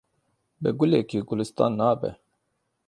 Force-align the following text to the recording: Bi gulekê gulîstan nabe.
Bi 0.61 0.69
gulekê 0.79 1.19
gulîstan 1.27 1.71
nabe. 1.79 2.11